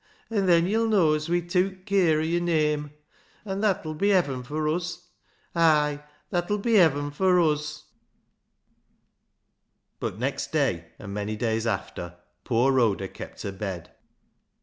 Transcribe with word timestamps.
An' 0.31 0.47
then 0.47 0.65
yo'll 0.65 0.87
know 0.87 1.13
as 1.13 1.29
we 1.29 1.43
tewk 1.43 1.85
cur 1.85 2.19
o' 2.19 2.23
yo'r 2.23 2.41
name. 2.41 2.89
An' 3.45 3.61
that 3.61 3.85
'ull 3.85 3.93
be 3.93 4.09
heaven 4.09 4.41
fur 4.41 4.67
uz. 4.67 5.09
Ay! 5.55 6.03
that 6.31 6.49
'ull 6.49 6.57
be 6.57 6.73
heaven 6.73 7.11
for 7.11 7.37
uz." 7.39 7.83
But 9.99 10.17
next 10.17 10.51
day, 10.51 10.85
and 10.97 11.13
many 11.13 11.35
days 11.35 11.67
after, 11.67 12.17
poor 12.43 12.71
Rhoda 12.71 13.07
kept 13.07 13.43
her 13.43 13.51
bed. 13.51 13.91